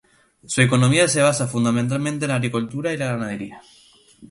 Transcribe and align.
Su 0.47 0.63
economía 0.63 1.07
se 1.07 1.21
basa 1.21 1.45
fundamentalmente 1.47 2.25
en 2.25 2.29
la 2.29 2.37
agricultura 2.37 2.91
y 2.91 2.97
la 2.97 3.05
ganadería. 3.11 3.61